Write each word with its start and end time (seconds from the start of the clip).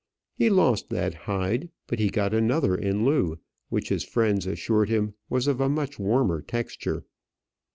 He 0.33 0.49
lost 0.49 0.89
that 0.89 1.13
hide; 1.13 1.69
but 1.85 1.99
he 1.99 2.09
got 2.09 2.33
another 2.33 2.73
in 2.73 3.05
lieu 3.05 3.37
which 3.69 3.89
his 3.89 4.03
friends 4.03 4.47
assured 4.47 4.89
him 4.89 5.13
was 5.29 5.45
of 5.45 5.61
a 5.61 5.69
much 5.69 5.99
warmer 5.99 6.41
texture. 6.41 7.05